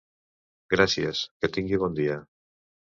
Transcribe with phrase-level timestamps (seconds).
[0.75, 2.21] Gràcies, que tingui bon dia.